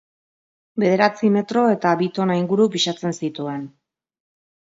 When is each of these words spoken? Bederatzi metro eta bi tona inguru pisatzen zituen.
Bederatzi 0.83 1.29
metro 1.35 1.65
eta 1.73 1.91
bi 1.99 2.07
tona 2.15 2.39
inguru 2.41 2.67
pisatzen 2.77 3.15
zituen. 3.21 3.63